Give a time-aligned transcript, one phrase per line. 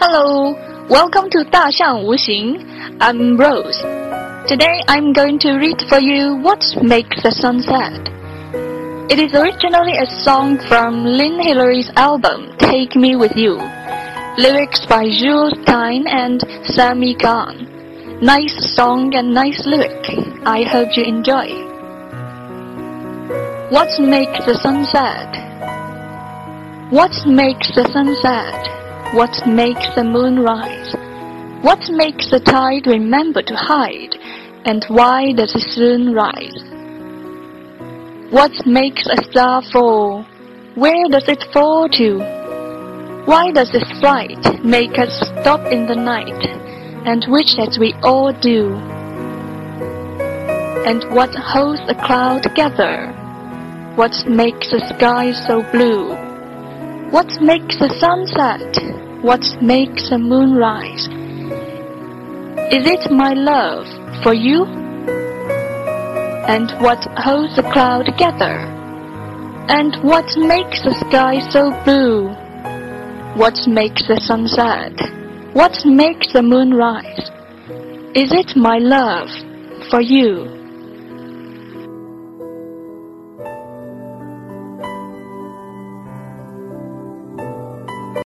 [0.00, 0.54] Hello,
[0.88, 2.56] welcome to 大象无形.
[3.00, 3.82] I'm Rose.
[4.46, 8.06] Today I'm going to read for you What Makes the Sun Set.
[9.10, 13.58] It is originally a song from Lynn Hilary's album Take Me With You.
[14.38, 17.66] Lyrics by Jules Styne and Sammy Cahn.
[18.22, 20.06] Nice song and nice lyric.
[20.46, 21.50] I hope you enjoy.
[23.74, 25.26] What makes the sun sad?
[26.92, 28.77] What makes the sun sad?
[29.14, 30.92] What makes the moon rise?
[31.62, 34.14] What makes the tide remember to hide?
[34.66, 36.60] And why does it soon rise?
[38.30, 40.26] What makes a star fall?
[40.74, 42.18] Where does it fall to?
[43.24, 46.44] Why does its flight make us stop in the night
[47.08, 48.76] and wish as we all do?
[50.84, 53.08] And what holds a cloud together?
[53.96, 56.12] What makes the sky so blue?
[57.10, 58.97] What makes the sunset?
[59.22, 61.08] What makes the moon rise?
[62.70, 63.84] Is it my love
[64.22, 64.64] for you?
[66.46, 68.62] And what holds the cloud together?
[69.68, 72.28] And what makes the sky so blue?
[73.34, 74.94] What makes the sun sunset?
[75.52, 77.28] What makes the moon rise?
[78.14, 79.28] Is it my love
[79.90, 80.57] for you?